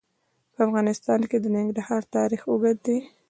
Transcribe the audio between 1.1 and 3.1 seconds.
کې د ننګرهار تاریخ اوږد دی.